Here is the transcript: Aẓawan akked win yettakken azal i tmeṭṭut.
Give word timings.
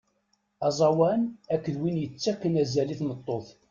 Aẓawan 0.67 1.21
akked 1.53 1.75
win 1.81 2.01
yettakken 2.03 2.59
azal 2.61 2.89
i 2.93 2.95
tmeṭṭut. 2.99 3.47